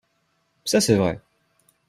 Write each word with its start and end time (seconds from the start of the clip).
Ça, 0.65 0.81
c’est 0.81 0.95
vrai. 0.95 1.21